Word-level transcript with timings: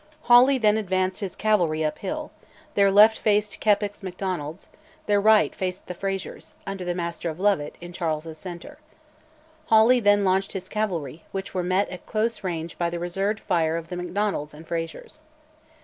Hawley 0.23 0.57
then 0.57 0.77
advanced 0.77 1.19
his 1.19 1.35
cavalry 1.35 1.85
up 1.85 1.99
hill: 1.99 2.31
their 2.73 2.89
left 2.89 3.19
faced 3.19 3.59
Keppoch's 3.61 4.01
Macdonalds; 4.01 4.67
their 5.05 5.21
right 5.21 5.53
faced 5.53 5.85
the 5.85 5.93
Frazers, 5.93 6.53
under 6.65 6.83
the 6.83 6.95
Master 6.95 7.29
of 7.29 7.39
Lovat, 7.39 7.75
in 7.79 7.93
Charles's 7.93 8.39
centre. 8.39 8.79
Hawley 9.67 9.99
then 9.99 10.25
launched 10.25 10.53
his 10.53 10.69
cavalry, 10.69 11.23
which 11.31 11.53
were 11.53 11.61
met 11.61 11.87
at 11.89 12.07
close 12.07 12.43
range 12.43 12.79
by 12.79 12.89
the 12.89 12.97
reserved 12.97 13.41
fire 13.41 13.77
of 13.77 13.89
the 13.89 13.95
Macdonalds 13.95 14.55
and 14.55 14.67
Frazers. 14.67 15.19